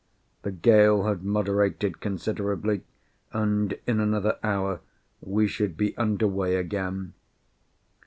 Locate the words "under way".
5.95-6.55